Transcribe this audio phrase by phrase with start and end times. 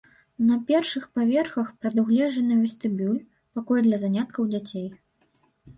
[0.45, 3.21] На першых паверхах прадугледжаны вестыбюль,
[3.59, 4.87] пакой для заняткаў дзяцей.